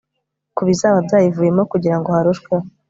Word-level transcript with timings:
ku 0.55 0.61
bizaba 0.67 0.97
byayivuyemo 1.07 1.63
kugira 1.71 1.95
ngo 1.97 2.09
harushweho 2.15 2.65